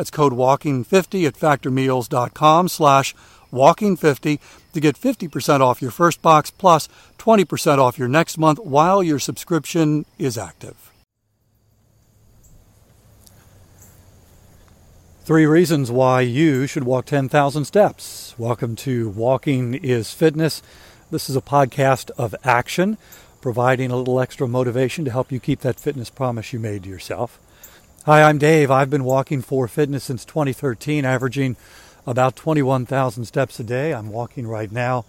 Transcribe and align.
That's 0.00 0.10
code 0.10 0.32
WALKING50 0.32 1.26
at 1.26 1.34
factormeals.com 1.34 2.68
slash 2.68 3.14
WALKING50 3.52 4.38
to 4.72 4.80
get 4.80 4.98
50% 4.98 5.60
off 5.60 5.82
your 5.82 5.90
first 5.90 6.22
box 6.22 6.50
plus 6.50 6.88
20% 7.18 7.76
off 7.76 7.98
your 7.98 8.08
next 8.08 8.38
month 8.38 8.58
while 8.60 9.02
your 9.02 9.18
subscription 9.18 10.06
is 10.18 10.38
active. 10.38 10.90
Three 15.24 15.44
reasons 15.44 15.90
why 15.90 16.22
you 16.22 16.66
should 16.66 16.84
walk 16.84 17.04
10,000 17.04 17.66
steps. 17.66 18.34
Welcome 18.38 18.76
to 18.76 19.10
Walking 19.10 19.74
is 19.74 20.14
Fitness. 20.14 20.62
This 21.10 21.28
is 21.28 21.36
a 21.36 21.42
podcast 21.42 22.10
of 22.12 22.34
action, 22.42 22.96
providing 23.42 23.90
a 23.90 23.96
little 23.96 24.18
extra 24.18 24.48
motivation 24.48 25.04
to 25.04 25.10
help 25.10 25.30
you 25.30 25.38
keep 25.38 25.60
that 25.60 25.78
fitness 25.78 26.08
promise 26.08 26.54
you 26.54 26.58
made 26.58 26.84
to 26.84 26.88
yourself. 26.88 27.38
Hi, 28.10 28.24
I'm 28.24 28.38
Dave. 28.38 28.72
I've 28.72 28.90
been 28.90 29.04
walking 29.04 29.40
for 29.40 29.68
fitness 29.68 30.02
since 30.02 30.24
2013, 30.24 31.04
averaging 31.04 31.54
about 32.04 32.34
21,000 32.34 33.24
steps 33.24 33.60
a 33.60 33.62
day. 33.62 33.94
I'm 33.94 34.10
walking 34.10 34.48
right 34.48 34.72
now 34.72 35.04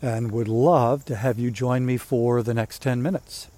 and 0.00 0.32
would 0.32 0.48
love 0.48 1.04
to 1.04 1.16
have 1.16 1.38
you 1.38 1.50
join 1.50 1.84
me 1.84 1.98
for 1.98 2.42
the 2.42 2.54
next 2.54 2.80
10 2.80 3.02
minutes. 3.02 3.48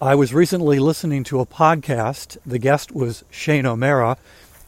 I 0.00 0.14
was 0.14 0.32
recently 0.32 0.78
listening 0.78 1.24
to 1.24 1.40
a 1.40 1.46
podcast. 1.46 2.38
The 2.46 2.60
guest 2.60 2.92
was 2.92 3.24
Shane 3.28 3.66
O'Mara. 3.66 4.16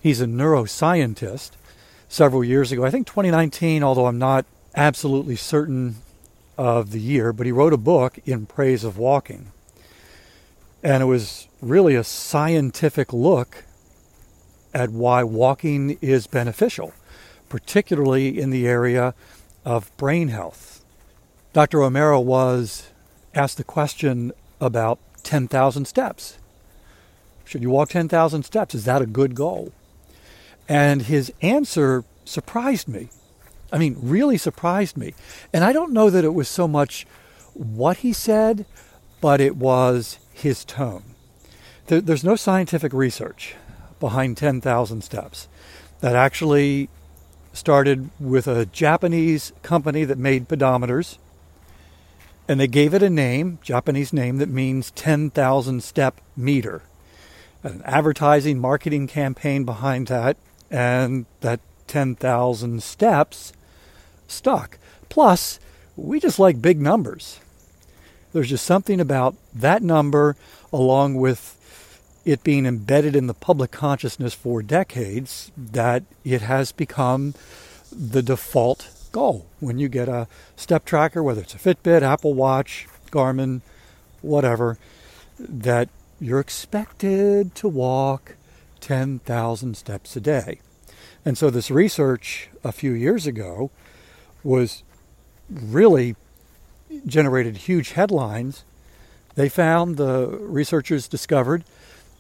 He's 0.02 0.20
a 0.20 0.26
neuroscientist. 0.26 1.52
Several 2.08 2.42
years 2.42 2.72
ago, 2.72 2.84
I 2.84 2.91
think 2.91 3.06
2019, 3.06 3.84
although 3.84 4.06
I'm 4.06 4.19
not 4.19 4.47
absolutely 4.75 5.37
certain 5.37 5.94
of 6.58 6.91
the 6.91 6.98
year, 6.98 7.32
but 7.32 7.47
he 7.47 7.52
wrote 7.52 7.72
a 7.72 7.76
book 7.76 8.19
in 8.26 8.47
praise 8.47 8.82
of 8.82 8.98
walking. 8.98 9.52
And 10.83 11.03
it 11.03 11.07
was 11.07 11.49
really 11.61 11.95
a 11.95 12.05
scientific 12.05 13.13
look 13.13 13.65
at 14.73 14.91
why 14.91 15.23
walking 15.25 15.99
is 16.01 16.27
beneficial, 16.27 16.95
particularly 17.49 18.41
in 18.41 18.51
the 18.51 18.67
area 18.67 19.15
of 19.65 19.95
brain 19.97 20.29
health. 20.29 20.85
Dr. 21.53 21.83
O'Mara 21.83 22.21
was 22.21 22.89
asked 23.35 23.57
the 23.57 23.65
question 23.65 24.33
about 24.61 24.99
10,000 25.23 25.85
steps. 25.85 26.39
Should 27.45 27.62
you 27.62 27.71
walk 27.71 27.91
10,000 27.91 28.45
steps? 28.45 28.75
Is 28.75 28.85
that 28.85 29.03
a 29.03 29.07
good 29.07 29.35
goal? 29.35 29.73
And 30.69 31.03
his 31.03 31.33
answer 31.43 32.05
surprised 32.25 32.87
me. 32.87 33.09
I 33.73 33.79
mean, 33.79 33.97
really 34.01 34.39
surprised 34.39 34.97
me. 34.97 35.15
And 35.53 35.65
I 35.65 35.73
don't 35.73 35.93
know 35.93 36.11
that 36.11 36.25
it 36.25 36.35
was 36.35 36.49
so 36.49 36.69
much 36.69 37.07
what 37.55 37.99
he 37.99 38.12
said, 38.12 38.67
but 39.21 39.41
it 39.41 39.57
was 39.57 40.19
his 40.41 40.65
tone. 40.65 41.03
There's 41.87 42.25
no 42.25 42.37
scientific 42.37 42.93
research 42.93 43.55
behind 43.99 44.37
10,000 44.37 45.03
steps. 45.03 45.49
That 46.01 46.17
actually 46.17 46.89
started 47.53 48.11
with 48.21 48.47
a 48.47 48.67
Japanese 48.67 49.53
company 49.62 50.05
that 50.05 50.19
made 50.19 50.49
pedometers. 50.49 51.19
And 52.49 52.59
they 52.59 52.67
gave 52.67 52.95
it 52.95 53.03
a 53.03 53.11
name, 53.11 53.59
Japanese 53.62 54.12
name, 54.12 54.39
that 54.39 54.49
means 54.49 54.91
10,000 54.93 55.83
step 55.83 56.21
meter. 56.37 56.83
An 57.62 57.83
advertising 57.84 58.59
marketing 58.59 59.06
campaign 59.06 59.65
behind 59.65 60.06
that, 60.06 60.37
and 60.71 61.27
that 61.41 61.61
10,000 61.87 62.83
steps 62.83 63.53
stuck. 64.27 64.79
Plus, 65.09 65.61
we 65.97 66.19
just 66.21 66.39
like 66.39 66.62
big 66.62 66.81
numbers. 66.81 67.41
There's 68.33 68.49
just 68.49 68.65
something 68.65 69.01
about 69.01 69.35
that 69.55 69.83
number, 69.83 70.37
along 70.73 71.17
with 71.17 71.57
it 72.25 72.44
being 72.44 72.67
embedded 72.67 73.17
in 73.17 73.27
the 73.27 73.35
public 73.35 73.71
consciousness 73.71 74.35
for 74.35 74.62
decades, 74.62 75.50
that 75.56 76.05
it 76.25 76.43
has 76.43 76.71
become 76.71 77.35
the 77.91 78.23
default 78.23 78.88
goal. 79.11 79.47
When 79.59 79.79
you 79.79 79.88
get 79.88 80.09
a 80.09 80.29
step 80.55 80.85
tracker, 80.85 81.23
whether 81.23 81.41
it's 81.41 81.55
a 81.55 81.59
Fitbit, 81.59 82.03
Apple 82.03 82.35
Watch, 82.35 82.87
Garmin, 83.11 83.62
whatever, 84.23 84.79
that 85.38 85.88
you're 86.21 86.41
expected 86.41 87.55
to 87.56 87.69
walk 87.69 88.37
10,000 88.81 89.76
steps 89.76 90.15
a 90.17 90.21
day. 90.21 90.61
And 91.25 91.37
so 91.37 91.50
this 91.50 91.71
research 91.71 92.49
a 92.62 92.73
few 92.73 92.93
years 92.93 93.26
ago 93.26 93.71
was 94.44 94.83
really 95.50 96.17
generated 97.06 97.56
huge 97.58 97.92
headlines. 97.92 98.64
They 99.34 99.48
found, 99.48 99.96
the 99.96 100.26
researchers 100.26 101.08
discovered, 101.08 101.64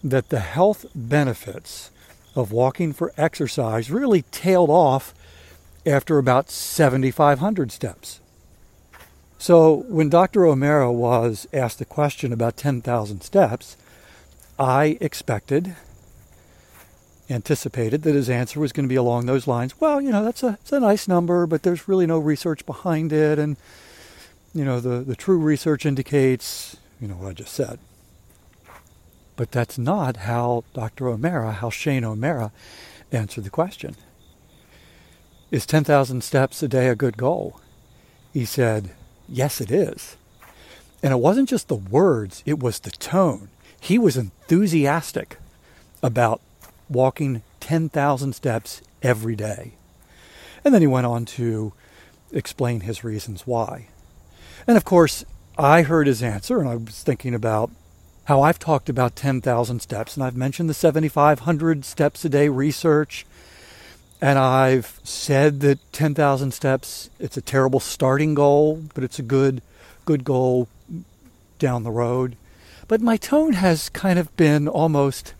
that 0.02 0.28
the 0.28 0.40
health 0.40 0.86
benefits 0.94 1.90
of 2.34 2.52
walking 2.52 2.92
for 2.92 3.12
exercise 3.16 3.90
really 3.90 4.22
tailed 4.30 4.70
off 4.70 5.12
after 5.84 6.18
about 6.18 6.50
7,500 6.50 7.72
steps. 7.72 8.20
So 9.38 9.84
when 9.88 10.10
Dr. 10.10 10.46
O'Mara 10.46 10.92
was 10.92 11.48
asked 11.52 11.78
the 11.78 11.84
question 11.84 12.32
about 12.32 12.56
10,000 12.56 13.22
steps, 13.22 13.76
I 14.58 14.98
expected, 15.00 15.74
anticipated 17.30 18.02
that 18.02 18.14
his 18.14 18.28
answer 18.28 18.60
was 18.60 18.72
going 18.72 18.84
to 18.84 18.92
be 18.92 18.96
along 18.96 19.26
those 19.26 19.46
lines. 19.46 19.80
Well, 19.80 20.00
you 20.00 20.10
know, 20.10 20.22
that's 20.22 20.42
a, 20.42 20.58
it's 20.60 20.72
a 20.72 20.80
nice 20.80 21.08
number, 21.08 21.46
but 21.46 21.62
there's 21.62 21.88
really 21.88 22.06
no 22.06 22.18
research 22.18 22.66
behind 22.66 23.12
it. 23.12 23.38
And, 23.38 23.56
you 24.54 24.64
know, 24.64 24.80
the, 24.80 25.00
the 25.00 25.16
true 25.16 25.38
research 25.38 25.86
indicates, 25.86 26.76
you 27.00 27.08
know, 27.08 27.14
what 27.14 27.28
I 27.28 27.32
just 27.32 27.52
said. 27.52 27.78
But 29.36 29.52
that's 29.52 29.78
not 29.78 30.18
how 30.18 30.64
Dr. 30.74 31.08
O'Mara, 31.08 31.52
how 31.52 31.70
Shane 31.70 32.04
O'Mara 32.04 32.52
answered 33.12 33.44
the 33.44 33.50
question. 33.50 33.96
Is 35.50 35.66
10,000 35.66 36.22
steps 36.22 36.62
a 36.62 36.68
day 36.68 36.88
a 36.88 36.94
good 36.94 37.16
goal? 37.16 37.60
He 38.32 38.44
said, 38.44 38.90
Yes, 39.28 39.60
it 39.60 39.70
is. 39.70 40.16
And 41.02 41.12
it 41.12 41.18
wasn't 41.18 41.48
just 41.48 41.68
the 41.68 41.76
words, 41.76 42.42
it 42.44 42.58
was 42.58 42.80
the 42.80 42.90
tone. 42.90 43.48
He 43.80 43.98
was 43.98 44.16
enthusiastic 44.16 45.38
about 46.02 46.40
walking 46.88 47.42
10,000 47.60 48.34
steps 48.34 48.82
every 49.02 49.36
day. 49.36 49.72
And 50.64 50.74
then 50.74 50.82
he 50.82 50.86
went 50.86 51.06
on 51.06 51.24
to 51.26 51.72
explain 52.32 52.80
his 52.80 53.02
reasons 53.02 53.46
why. 53.46 53.88
And 54.66 54.76
of 54.76 54.84
course, 54.84 55.24
I 55.58 55.82
heard 55.82 56.06
his 56.06 56.22
answer 56.22 56.58
and 56.58 56.68
I 56.68 56.76
was 56.76 57.02
thinking 57.02 57.34
about 57.34 57.70
how 58.24 58.42
I've 58.42 58.58
talked 58.58 58.88
about 58.88 59.16
10,000 59.16 59.80
steps 59.80 60.16
and 60.16 60.24
I've 60.24 60.36
mentioned 60.36 60.70
the 60.70 60.74
7,500 60.74 61.84
steps 61.84 62.24
a 62.24 62.28
day 62.28 62.48
research. 62.48 63.26
And 64.22 64.38
I've 64.38 65.00
said 65.02 65.60
that 65.60 65.92
10,000 65.92 66.52
steps, 66.52 67.08
it's 67.18 67.36
a 67.36 67.42
terrible 67.42 67.80
starting 67.80 68.34
goal, 68.34 68.84
but 68.94 69.02
it's 69.02 69.18
a 69.18 69.22
good, 69.22 69.62
good 70.04 70.24
goal 70.24 70.68
down 71.58 71.84
the 71.84 71.90
road. 71.90 72.36
But 72.86 73.00
my 73.00 73.16
tone 73.16 73.54
has 73.54 73.88
kind 73.88 74.18
of 74.18 74.36
been 74.36 74.68
almost, 74.68 75.34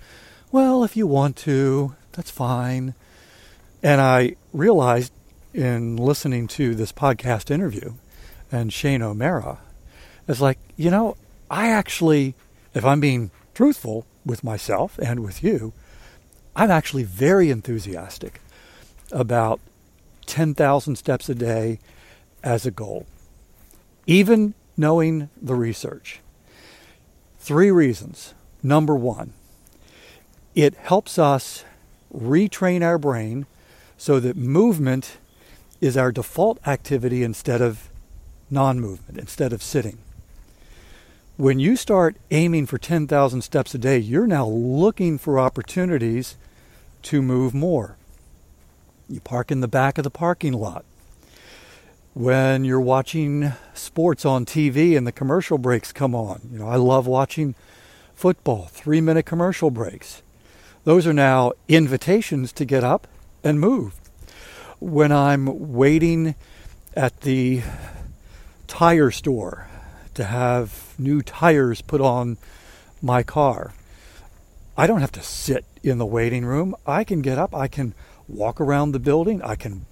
well, 0.51 0.83
if 0.83 0.97
you 0.97 1.07
want 1.07 1.37
to, 1.39 1.95
that's 2.13 2.31
fine. 2.31 2.95
And 3.83 4.01
I 4.01 4.37
realized 4.53 5.13
in 5.53 5.97
listening 5.97 6.47
to 6.47 6.75
this 6.75 6.93
podcast 6.93 7.51
interview 7.51 7.95
and 8.51 8.73
Shane 8.73 9.03
O'Mara, 9.03 9.59
it's 10.27 10.41
like, 10.41 10.59
you 10.77 10.91
know, 10.91 11.17
I 11.51 11.69
actually, 11.69 12.35
if 12.75 12.85
I'm 12.85 13.01
being 13.01 13.31
truthful 13.55 14.07
with 14.25 14.45
myself 14.45 14.99
and 14.99 15.21
with 15.21 15.43
you, 15.43 15.73
I'm 16.55 16.71
actually 16.71 17.05
very 17.05 17.51
enthusiastic 17.51 18.41
about 19.13 19.61
10,000 20.27 20.97
steps 20.97 21.29
a 21.29 21.35
day 21.35 21.79
as 22.43 22.65
a 22.65 22.71
goal, 22.71 23.07
even 24.07 24.55
knowing 24.77 25.29
the 25.41 25.55
research. 25.55 26.21
Three 27.39 27.71
reasons. 27.71 28.35
Number 28.63 28.95
one, 28.95 29.33
it 30.55 30.75
helps 30.75 31.19
us 31.19 31.65
retrain 32.15 32.83
our 32.83 32.99
brain 32.99 33.47
so 33.97 34.21
that 34.21 34.37
movement 34.37 35.19
is 35.81 35.97
our 35.97 36.13
default 36.13 36.59
activity 36.67 37.23
instead 37.23 37.61
of 37.61 37.90
non 38.51 38.81
movement, 38.81 39.19
instead 39.19 39.53
of 39.53 39.63
sitting. 39.63 39.99
When 41.37 41.59
you 41.59 41.77
start 41.77 42.17
aiming 42.31 42.67
for 42.67 42.77
10,000 42.77 43.41
steps 43.41 43.75
a 43.75 43.79
day, 43.79 43.99
you're 43.99 44.27
now 44.27 44.47
looking 44.47 45.17
for 45.17 45.39
opportunities 45.39 46.37
to 47.05 47.23
move 47.23 47.55
more. 47.55 47.97
You 49.09 49.21
park 49.21 49.51
in 49.51 49.61
the 49.61 49.69
back 49.69 49.97
of 49.99 50.05
the 50.05 50.11
parking 50.11 50.53
lot. 50.53 50.85
When 52.13 52.65
you're 52.65 52.81
watching 52.81 53.53
sports 53.73 54.25
on 54.25 54.45
TV 54.45 54.97
and 54.97 55.07
the 55.07 55.13
commercial 55.13 55.57
breaks 55.57 55.93
come 55.93 56.15
on, 56.15 56.43
you 56.53 56.59
know, 56.59 56.69
I 56.69 56.77
love 56.77 57.07
watching 57.07 57.55
football, 58.15 58.67
three 58.67 59.01
minute 59.01 59.25
commercial 59.25 59.71
breaks. 59.71 60.23
Those 60.85 61.07
are 61.07 61.15
now 61.15 61.53
invitations 61.69 62.53
to 62.53 62.65
get 62.65 62.85
up 62.85 63.07
and 63.43 63.59
move. 63.59 63.95
When 64.79 65.11
I'm 65.11 65.73
waiting 65.73 66.35
at 66.95 67.23
the 67.23 67.63
tire 68.71 69.11
store 69.11 69.67
to 70.15 70.25
have 70.25 70.95
new 70.97 71.21
tires 71.21 71.83
put 71.83 72.01
on 72.01 72.39
my 73.03 73.23
car, 73.23 73.75
I 74.77 74.87
don't 74.87 75.01
have 75.01 75.13
to 75.13 75.23
sit 75.23 75.65
in 75.83 75.99
the 75.99 76.07
waiting 76.07 76.47
room. 76.47 76.77
I 76.87 77.05
can 77.05 77.21
get 77.21 77.37
up, 77.37 77.55
I 77.55 77.67
can 77.69 77.95
walk 78.29 78.61
around 78.61 78.93
the 78.93 79.01
building, 79.01 79.43
I 79.43 79.57
can 79.57 79.87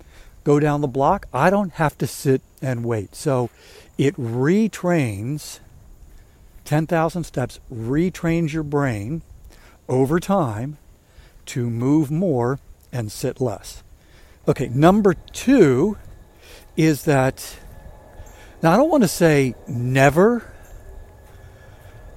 go 0.45 0.61
down 0.61 0.81
the 0.81 0.87
block. 0.87 1.27
I 1.35 1.51
don't 1.51 1.73
have 1.73 1.99
to 1.99 2.07
sit 2.07 2.41
and 2.63 2.85
wait. 2.85 3.15
So 3.15 3.51
it 3.99 4.15
retrains 4.17 5.59
10,000 6.65 7.25
steps, 7.25 7.61
retrains 7.71 8.53
your 8.53 8.63
brain 8.63 9.23
over 9.89 10.21
time 10.21 10.79
to 11.47 11.69
move 11.69 12.11
more 12.11 12.61
and 12.93 13.11
sit 13.11 13.41
less. 13.41 13.83
Okay, 14.47 14.69
number 14.69 15.15
two 15.33 15.99
is 16.77 17.05
that, 17.05 17.59
now 18.63 18.73
I 18.73 18.77
don't 18.77 18.91
want 18.91 19.05
to 19.05 19.09
say 19.09 19.55
never, 19.67 20.51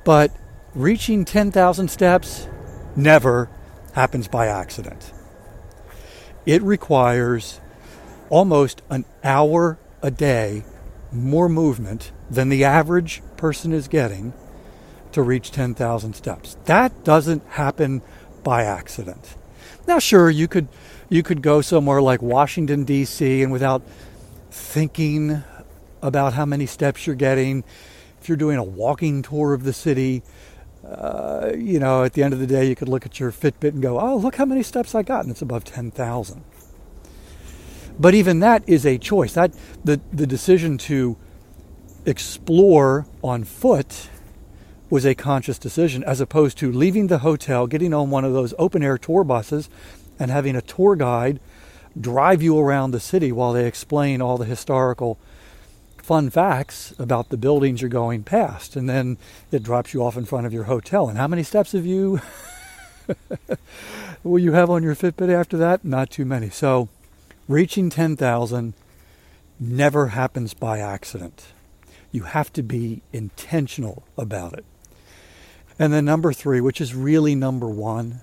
but 0.04 0.32
reaching 0.74 1.26
10,000 1.26 1.90
steps 1.90 2.48
never 2.96 3.50
happens 3.94 4.28
by 4.28 4.48
accident. 4.48 5.12
It 6.46 6.62
requires 6.64 7.60
almost 8.30 8.82
an 8.90 9.06
hour 9.24 9.78
a 10.02 10.10
day 10.10 10.64
more 11.12 11.50
movement 11.50 12.12
than 12.30 12.50
the 12.50 12.64
average 12.64 13.22
person 13.38 13.74
is 13.74 13.88
getting 13.88 14.34
to 15.12 15.22
reach 15.22 15.52
10,000 15.52 16.14
steps. 16.14 16.58
That 16.66 17.04
doesn't 17.04 17.46
happen 17.50 18.02
by 18.44 18.64
accident. 18.64 19.36
Now 19.88 20.00
sure 20.00 20.30
you 20.30 20.48
could 20.48 20.68
you 21.10 21.24
could 21.24 21.42
go 21.42 21.62
somewhere 21.62 22.02
like 22.02 22.22
Washington 22.22 22.86
DC 22.86 23.44
and 23.44 23.52
without 23.52 23.82
thinking 24.50 25.44
about 26.02 26.34
how 26.34 26.46
many 26.46 26.66
steps 26.66 27.06
you're 27.06 27.16
getting 27.16 27.64
if 28.20 28.30
you're 28.30 28.38
doing 28.38 28.58
a 28.58 28.64
walking 28.64 29.22
tour 29.22 29.54
of 29.54 29.64
the 29.64 29.74
city 29.74 30.22
uh, 30.86 31.52
you 31.56 31.80
know, 31.80 32.04
at 32.04 32.14
the 32.14 32.24
end 32.24 32.34
of 32.34 32.40
the 32.40 32.48
day, 32.48 32.68
you 32.68 32.76
could 32.76 32.90
look 32.90 33.06
at 33.06 33.20
your 33.20 33.32
Fitbit 33.32 33.70
and 33.70 33.82
go, 33.82 34.00
oh, 34.00 34.18
look 34.18 34.36
how 34.36 34.46
many 34.46 34.64
steps 34.64 34.96
I 34.96 35.04
got, 35.04 35.24
and 35.24 35.32
it's 35.32 35.42
above 35.42 35.64
10,000. 35.64 36.44
But 38.00 38.16
even 38.16 38.40
that 38.40 38.64
is 38.68 38.86
a 38.86 38.98
choice. 38.98 39.34
That 39.34 39.54
the, 39.84 40.02
the 40.12 40.26
decision 40.26 40.78
to 40.80 41.18
explore 42.06 43.06
on 43.24 43.44
foot 43.44 44.10
was 44.90 45.06
a 45.06 45.14
conscious 45.14 45.60
decision 45.60 46.04
as 46.04 46.20
opposed 46.20 46.58
to 46.58 46.72
leaving 46.72 47.08
the 47.08 47.20
hotel, 47.20 47.68
getting 47.68 47.94
on 47.94 48.10
one 48.10 48.26
of 48.26 48.34
those 48.34 48.54
open 48.58 48.82
air 48.82 48.98
tour 48.98 49.24
buses, 49.24 49.70
and 50.18 50.32
having 50.32 50.56
a 50.56 50.62
tour 50.62 50.96
guide 50.96 51.40
drive 52.00 52.42
you 52.42 52.58
around 52.58 52.92
the 52.92 53.00
city 53.00 53.32
while 53.32 53.54
they 53.54 53.68
explain 53.68 54.22
all 54.22 54.38
the 54.38 54.46
historical 54.46 55.20
fun 56.02 56.30
facts 56.30 56.94
about 57.00 57.30
the 57.30 57.38
buildings 57.38 57.82
you're 57.82 57.90
going 57.90 58.24
past. 58.24 58.76
And 58.76 58.90
then 58.90 59.18
it 59.52 59.64
drops 59.64 59.94
you 59.94 60.04
off 60.04 60.18
in 60.18 60.26
front 60.26 60.46
of 60.46 60.54
your 60.54 60.64
hotel. 60.64 61.08
And 61.08 61.18
how 61.18 61.28
many 61.28 61.44
steps 61.44 61.72
have 61.72 61.86
you 61.86 62.22
will 64.24 64.40
you 64.40 64.54
have 64.54 64.70
on 64.70 64.84
your 64.84 64.96
Fitbit 64.96 65.34
after 65.34 65.58
that? 65.58 65.84
Not 65.86 66.10
too 66.10 66.26
many. 66.26 66.50
So 66.50 66.90
reaching 67.48 67.90
10,000 67.90 68.74
never 69.60 70.08
happens 70.08 70.54
by 70.54 70.80
accident. 70.80 71.48
You 72.12 72.24
have 72.24 72.52
to 72.54 72.64
be 72.64 73.02
intentional 73.14 74.04
about 74.18 74.54
it. 74.54 74.66
And 75.80 75.94
then 75.94 76.06
number 76.06 76.34
three, 76.34 76.62
which 76.62 76.82
is 76.82 76.94
really 76.94 77.36
number 77.36 77.68
one, 77.68 78.22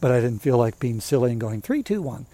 but 0.00 0.10
I 0.10 0.20
didn't 0.20 0.40
feel 0.40 0.58
like 0.58 0.80
being 0.80 1.00
silly 1.00 1.30
and 1.30 1.40
going 1.40 1.60
three, 1.60 1.82
two, 1.82 2.02
one. 2.02 2.26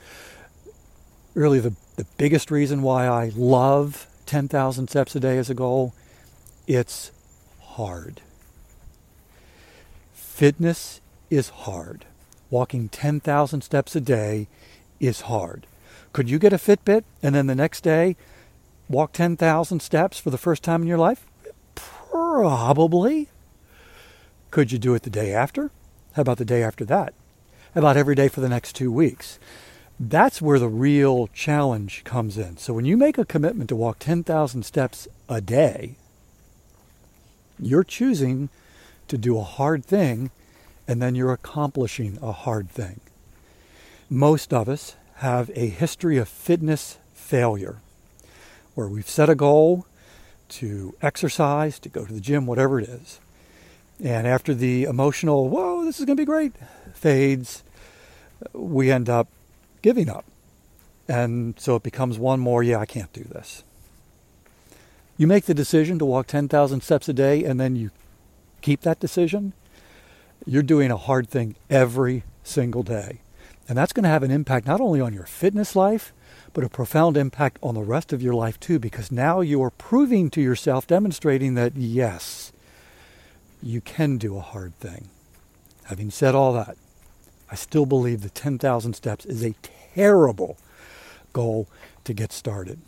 Really, 1.35 1.61
the, 1.61 1.75
the 1.97 2.07
biggest 2.17 2.51
reason 2.51 2.83
why 2.83 3.07
I 3.07 3.31
love 3.37 4.08
10,000 4.29 4.89
steps 4.89 5.17
a 5.17 5.21
day 5.21 5.39
as 5.39 5.49
a 5.49 5.55
goal, 5.55 5.95
it's 6.67 7.11
hard. 7.61 8.21
Fitness 10.13 11.01
is 11.31 11.49
hard. 11.49 12.05
Walking 12.51 12.89
10,000 12.91 13.63
steps 13.63 13.97
a 13.97 14.01
day 14.01 14.47
is 15.01 15.23
hard. 15.23 15.67
Could 16.13 16.31
you 16.31 16.39
get 16.39 16.53
a 16.53 16.57
Fitbit 16.57 17.05
and 17.23 17.35
then 17.35 17.47
the 17.47 17.55
next 17.55 17.81
day 17.81 18.17
walk 18.89 19.13
10,000 19.13 19.81
steps 19.81 20.19
for 20.19 20.31
the 20.31 20.39
first 20.39 20.63
time 20.63 20.83
in 20.83 20.89
your 20.89 20.99
life? 20.99 21.27
Probably. 21.75 23.29
Could 24.51 24.73
you 24.73 24.79
do 24.79 24.95
it 24.95 25.03
the 25.03 25.11
day 25.11 25.33
after? 25.33 25.71
How 26.13 26.23
about 26.23 26.39
the 26.39 26.45
day 26.45 26.63
after 26.63 26.85
that? 26.85 27.15
How 27.75 27.81
about 27.81 27.97
every 27.97 28.15
day 28.15 28.29
for 28.29 28.41
the 28.41 28.49
next 28.49 28.77
two 28.77 28.93
weeks? 28.93 29.39
That's 30.01 30.41
where 30.41 30.59
the 30.59 30.69
real 30.69 31.27
challenge 31.29 32.05
comes 32.05 32.39
in. 32.39 32.57
So 32.57 32.73
when 32.73 32.85
you 32.85 32.97
make 32.97 33.19
a 33.19 33.25
commitment 33.25 33.69
to 33.71 33.77
walk 33.77 33.99
10,000 33.99 34.63
steps 34.63 35.09
a 35.29 35.41
day, 35.41 35.97
you're 37.59 37.85
choosing 37.85 38.49
to 39.09 39.19
do 39.19 39.39
a 39.39 39.43
hard 39.43 39.85
thing 39.85 40.31
and 40.87 41.03
then 41.03 41.15
you're 41.15 41.33
accomplishing 41.33 42.19
a 42.23 42.33
hard 42.33 42.71
thing. 42.71 43.01
Most 44.09 44.55
of 44.55 44.69
us 44.69 44.95
have 45.17 45.51
a 45.55 45.69
history 45.69 46.17
of 46.17 46.29
fitness 46.29 46.99
failure 47.13 47.81
where 48.75 48.87
we've 48.87 49.09
set 49.09 49.29
a 49.29 49.35
goal, 49.35 49.85
to 50.49 50.95
exercise, 51.03 51.79
to 51.81 51.89
go 51.89 52.07
to 52.07 52.13
the 52.13 52.21
gym, 52.21 52.47
whatever 52.47 52.81
it 52.81 52.89
is. 52.89 53.21
And 54.03 54.27
after 54.27 54.55
the 54.55 54.85
emotional, 54.85 55.49
whoa, 55.49 55.85
this 55.85 55.99
is 55.99 56.07
going 56.07 56.17
to 56.17 56.21
be 56.23 56.25
great, 56.25 56.53
fades, 56.95 57.63
we 58.53 58.91
end 58.91 59.11
up 59.11 59.29
giving 59.83 60.09
up. 60.09 60.25
And 61.09 61.59
so 61.59 61.77
it 61.77 61.83
becomes 61.83 62.19
one 62.19 62.41
more, 62.41 62.63
yeah, 62.63 62.79
I 62.79 62.87
can't 62.87 63.13
do 63.13 63.25
this. 63.25 63.65
You 65.17 65.27
make 65.27 65.47
the 65.47 65.55
decision 65.55 65.99
to 65.99 66.05
walk 66.05 66.27
10,000 66.27 66.83
steps 66.83 67.09
a 67.09 67.13
day 67.13 67.45
and 67.45 67.59
then 67.59 67.75
you 67.77 67.91
keep 68.61 68.83
that 68.83 69.01
decision, 69.01 69.53
you're 70.47 70.63
doing 70.63 70.91
a 70.91 70.97
hard 70.97 71.29
thing 71.29 71.57
every 71.69 72.25
single 72.45 72.83
day. 72.83 73.21
And 73.69 73.77
that's 73.77 73.93
going 73.93 74.05
to 74.05 74.11
have 74.11 74.23
an 74.23 74.31
impact 74.31 74.67
not 74.67 74.81
only 74.81 75.01
on 75.01 75.13
your 75.13 75.27
fitness 75.27 75.77
life, 75.77 76.13
but 76.53 76.65
a 76.65 76.69
profound 76.69 77.17
impact 77.17 77.59
on 77.63 77.75
the 77.75 77.83
rest 77.83 78.13
of 78.13 78.23
your 78.23 78.35
life 78.35 78.59
too, 78.59 78.79
because 78.79 79.13
now 79.13 79.41
you 79.41 79.63
are 79.63 79.71
proving 79.71 80.31
to 80.31 80.41
yourself, 80.41 80.87
demonstrating 80.87 81.55
that 81.55 81.77
yes, 81.77 82.53
you 83.63 83.81
can 83.81 84.17
do 84.17 84.37
a 84.37 84.41
hard 84.41 84.75
thing. 84.77 85.09
Having 85.85 86.11
said 86.11 86.35
all 86.35 86.53
that, 86.55 86.77
I 87.51 87.55
still 87.55 87.87
believe 87.87 88.21
the 88.21 88.31
10,000 88.31 88.95
steps 88.95 89.25
is 89.25 89.45
a 89.45 89.55
terrible 89.95 90.59
goal 91.33 91.69
to 92.05 92.13
get 92.13 92.33
started. 92.33 92.81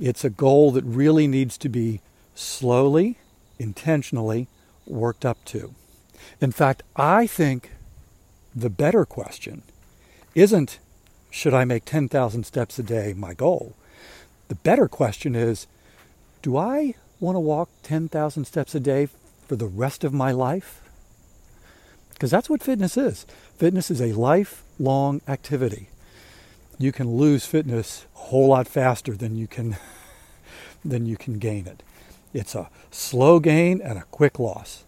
It's 0.00 0.24
a 0.24 0.30
goal 0.30 0.72
that 0.72 0.84
really 0.84 1.26
needs 1.26 1.56
to 1.58 1.68
be 1.68 2.00
slowly, 2.34 3.18
intentionally 3.58 4.48
worked 4.86 5.24
up 5.24 5.44
to. 5.46 5.74
In 6.40 6.50
fact, 6.50 6.82
I 6.96 7.26
think 7.26 7.70
the 8.54 8.70
better 8.70 9.04
question 9.04 9.62
isn't 10.34 10.78
should 11.30 11.54
I 11.54 11.64
make 11.64 11.84
10,000 11.84 12.44
steps 12.44 12.78
a 12.78 12.82
day 12.82 13.12
my 13.16 13.34
goal? 13.34 13.74
The 14.48 14.54
better 14.54 14.88
question 14.88 15.34
is 15.34 15.66
do 16.42 16.56
I 16.56 16.94
want 17.20 17.36
to 17.36 17.40
walk 17.40 17.70
10,000 17.82 18.44
steps 18.44 18.74
a 18.74 18.80
day 18.80 19.08
for 19.48 19.56
the 19.56 19.66
rest 19.66 20.04
of 20.04 20.12
my 20.12 20.30
life? 20.30 20.83
Because 22.14 22.30
that's 22.30 22.48
what 22.48 22.62
fitness 22.62 22.96
is. 22.96 23.26
Fitness 23.56 23.90
is 23.90 24.00
a 24.00 24.12
lifelong 24.12 25.20
activity. 25.28 25.88
You 26.78 26.92
can 26.92 27.16
lose 27.16 27.46
fitness 27.46 28.06
a 28.14 28.18
whole 28.18 28.48
lot 28.48 28.66
faster 28.66 29.16
than 29.16 29.36
you 29.36 29.46
can 29.46 29.76
than 30.84 31.06
you 31.06 31.16
can 31.16 31.38
gain 31.38 31.66
it. 31.66 31.82
It's 32.32 32.54
a 32.54 32.68
slow 32.90 33.40
gain 33.40 33.80
and 33.80 33.98
a 33.98 34.04
quick 34.10 34.38
loss. 34.38 34.84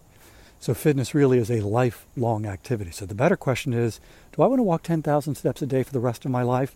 So 0.60 0.74
fitness 0.74 1.14
really 1.14 1.38
is 1.38 1.50
a 1.50 1.60
lifelong 1.60 2.44
activity. 2.44 2.90
So 2.90 3.06
the 3.06 3.14
better 3.14 3.36
question 3.36 3.72
is, 3.72 4.00
do 4.32 4.42
I 4.42 4.46
want 4.46 4.58
to 4.58 4.64
walk 4.64 4.82
10,000 4.82 5.36
steps 5.36 5.62
a 5.62 5.66
day 5.66 5.82
for 5.82 5.92
the 5.92 6.00
rest 6.00 6.24
of 6.24 6.30
my 6.30 6.42
life? 6.42 6.74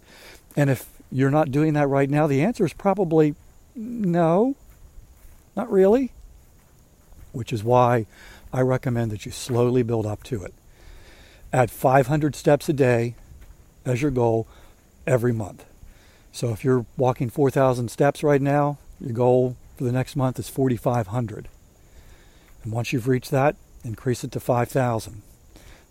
And 0.57 0.71
if 0.71 0.89
you're 1.11 1.31
not 1.31 1.51
doing 1.51 1.73
that 1.75 1.89
right 1.89 2.09
now, 2.09 2.27
the 2.27 2.43
answer 2.43 2.65
is 2.65 2.73
probably 2.73 3.35
no, 3.75 4.55
not 5.57 5.71
really. 5.71 6.13
Which 7.33 7.53
is 7.53 7.65
why 7.65 8.07
I 8.53 8.61
recommend 8.63 9.11
that 9.13 9.25
you 9.27 9.33
slowly 9.33 9.83
build 9.83 10.07
up 10.07 10.23
to 10.25 10.43
it. 10.45 10.55
Add 11.53 11.71
500 11.71 12.35
steps 12.35 12.69
a 12.69 12.73
day 12.73 13.15
as 13.85 14.03
your 14.03 14.11
goal 14.11 14.47
every 15.07 15.33
month. 15.33 15.65
So 16.33 16.51
if 16.51 16.65
you're 16.65 16.87
walking 16.97 17.31
4,000 17.31 17.91
steps 17.91 18.23
right 18.23 18.41
now, 18.41 18.79
your 19.01 19.13
goal 19.13 19.57
for 19.77 19.85
the 19.85 19.93
next 19.93 20.17
month 20.17 20.39
is 20.39 20.49
4,500. 20.49 21.49
And 22.63 22.73
once 22.73 22.93
you've 22.93 23.09
reached 23.09 23.31
that, 23.31 23.57
increase 23.85 24.23
it 24.23 24.33
to 24.33 24.41
5,000. 24.41 25.23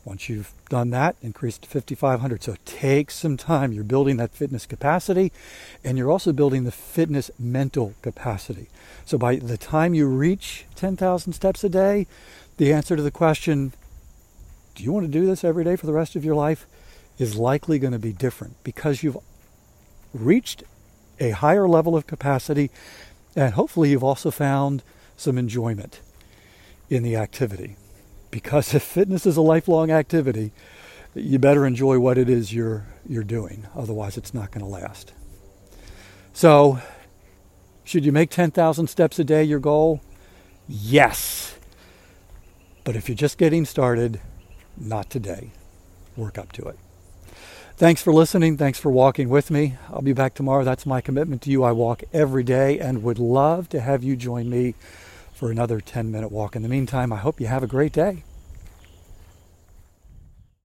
Once 0.05 0.29
you've 0.29 0.53
done 0.69 0.91
that, 0.91 1.15
increase 1.21 1.57
it 1.57 1.63
to 1.63 1.67
5,500. 1.67 2.41
So 2.41 2.55
take 2.65 3.11
some 3.11 3.35
time. 3.35 3.73
You're 3.73 3.83
building 3.83 4.17
that 4.17 4.31
fitness 4.31 4.65
capacity 4.65 5.31
and 5.83 5.97
you're 5.97 6.11
also 6.11 6.31
building 6.31 6.63
the 6.63 6.71
fitness 6.71 7.29
mental 7.37 7.93
capacity. 8.01 8.69
So 9.05 9.17
by 9.17 9.35
the 9.35 9.57
time 9.57 9.93
you 9.93 10.07
reach 10.07 10.65
10,000 10.75 11.33
steps 11.33 11.63
a 11.63 11.69
day, 11.69 12.07
the 12.59 12.73
answer 12.73 12.97
to 12.97 13.01
the 13.01 13.09
question, 13.09 13.71
do 14.75 14.83
you 14.83 14.91
want 14.91 15.05
to 15.05 15.11
do 15.11 15.25
this 15.25 15.45
every 15.45 15.63
day 15.63 15.77
for 15.77 15.85
the 15.85 15.93
rest 15.93 16.17
of 16.17 16.25
your 16.25 16.35
life, 16.35 16.67
is 17.17 17.37
likely 17.37 17.79
going 17.79 17.93
to 17.93 17.99
be 17.99 18.11
different 18.11 18.61
because 18.65 19.01
you've 19.01 19.17
reached 20.13 20.63
a 21.21 21.31
higher 21.31 21.67
level 21.69 21.95
of 21.95 22.05
capacity 22.05 22.69
and 23.33 23.53
hopefully 23.53 23.91
you've 23.91 24.03
also 24.03 24.29
found 24.29 24.83
some 25.15 25.37
enjoyment 25.37 26.01
in 26.89 27.01
the 27.01 27.15
activity. 27.15 27.77
Because 28.29 28.73
if 28.75 28.83
fitness 28.83 29.25
is 29.25 29.37
a 29.37 29.41
lifelong 29.41 29.89
activity, 29.89 30.51
you 31.15 31.39
better 31.39 31.65
enjoy 31.65 31.97
what 31.97 32.17
it 32.17 32.29
is 32.29 32.53
you're 32.53 32.85
you're 33.07 33.23
doing. 33.23 33.67
Otherwise, 33.73 34.17
it's 34.17 34.33
not 34.33 34.51
going 34.51 34.63
to 34.63 34.69
last. 34.69 35.13
So, 36.33 36.79
should 37.83 38.05
you 38.05 38.11
make 38.11 38.29
10,000 38.29 38.87
steps 38.87 39.17
a 39.17 39.23
day 39.23 39.43
your 39.43 39.59
goal? 39.59 40.01
Yes. 40.67 41.58
But 42.89 42.95
if 42.95 43.07
you're 43.07 43.15
just 43.15 43.37
getting 43.37 43.65
started, 43.65 44.19
not 44.75 45.11
today. 45.11 45.51
Work 46.17 46.39
up 46.39 46.51
to 46.53 46.63
it. 46.69 46.79
Thanks 47.77 48.01
for 48.01 48.11
listening. 48.11 48.57
Thanks 48.57 48.79
for 48.79 48.89
walking 48.89 49.29
with 49.29 49.51
me. 49.51 49.77
I'll 49.89 50.01
be 50.01 50.11
back 50.11 50.33
tomorrow. 50.33 50.63
That's 50.63 50.87
my 50.87 50.99
commitment 50.99 51.43
to 51.43 51.51
you. 51.51 51.63
I 51.63 51.71
walk 51.71 52.01
every 52.13 52.41
day 52.41 52.79
and 52.79 53.03
would 53.03 53.19
love 53.19 53.69
to 53.69 53.79
have 53.79 54.03
you 54.03 54.15
join 54.15 54.49
me 54.49 54.73
for 55.31 55.51
another 55.51 55.79
10 55.79 56.11
minute 56.11 56.31
walk. 56.31 56.55
In 56.55 56.63
the 56.63 56.67
meantime, 56.67 57.13
I 57.13 57.17
hope 57.17 57.39
you 57.39 57.45
have 57.45 57.61
a 57.61 57.67
great 57.67 57.93
day. 57.93 58.23